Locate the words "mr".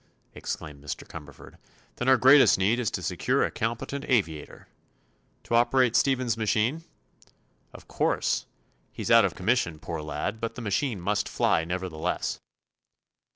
0.83-1.07